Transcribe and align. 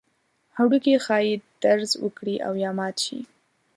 هډوکي 0.57 0.93
ښایي 1.05 1.33
درز 1.63 1.91
وکړي 2.03 2.35
او 2.47 2.53
یا 2.63 2.71
مات 2.77 2.95
شي. 3.05 3.19